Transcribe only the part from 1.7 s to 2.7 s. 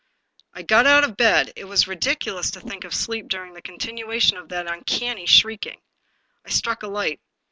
ridiculous to